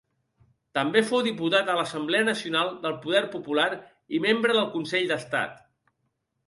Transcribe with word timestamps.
També 0.77 1.03
fou 1.09 1.21
diputat 1.27 1.69
a 1.69 1.75
l'Assemblea 1.79 2.27
Nacional 2.31 2.73
del 2.87 2.97
Poder 3.05 3.23
Popular 3.37 3.69
i 4.19 4.25
membre 4.27 4.61
del 4.61 4.69
Consell 4.79 5.11
d'Estat. 5.15 5.61